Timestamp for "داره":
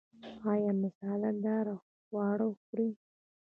1.45-1.75